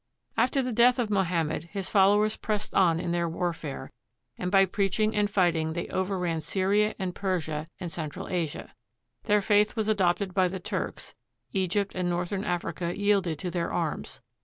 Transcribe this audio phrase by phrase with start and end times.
[0.35, 3.91] After the death of Mohammed, his followers pressed on in their warfare,
[4.35, 8.73] and by preaching and fighting they overran Syria and Persia and Central Asia.
[9.25, 11.13] Their faith was adopted by the Turks;
[11.53, 14.21] Egypt and northern Africa yielded to their arms.